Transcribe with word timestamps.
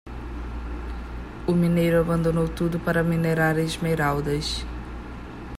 O 1.45 1.51
mineiro 1.53 1.99
abandonou 1.99 2.47
tudo 2.49 2.79
para 2.79 3.03
minerar 3.03 3.59
esmeraldas. 3.59 4.65